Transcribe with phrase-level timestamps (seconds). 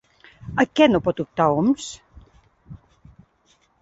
[0.61, 1.91] A què no pot optar Homs?